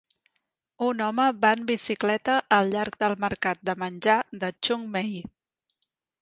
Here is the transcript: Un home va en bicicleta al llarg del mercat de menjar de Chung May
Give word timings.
Un 0.85 1.01
home 1.07 1.25
va 1.43 1.51
en 1.57 1.67
bicicleta 1.71 2.37
al 2.57 2.71
llarg 2.77 2.97
del 3.05 3.15
mercat 3.27 3.63
de 3.71 3.77
menjar 3.85 4.17
de 4.45 4.51
Chung 4.61 4.89
May 4.97 5.23